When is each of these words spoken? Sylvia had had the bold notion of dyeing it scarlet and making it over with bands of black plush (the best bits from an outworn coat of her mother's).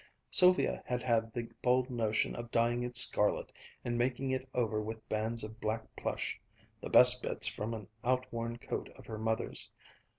Sylvia 0.31 0.81
had 0.87 1.03
had 1.03 1.31
the 1.31 1.47
bold 1.61 1.91
notion 1.91 2.35
of 2.35 2.49
dyeing 2.49 2.81
it 2.81 2.97
scarlet 2.97 3.51
and 3.85 3.99
making 3.99 4.31
it 4.31 4.49
over 4.51 4.81
with 4.81 5.07
bands 5.09 5.43
of 5.43 5.61
black 5.61 5.83
plush 5.95 6.39
(the 6.81 6.89
best 6.89 7.21
bits 7.21 7.47
from 7.47 7.75
an 7.75 7.87
outworn 8.03 8.57
coat 8.57 8.89
of 8.95 9.05
her 9.05 9.19
mother's). 9.19 9.69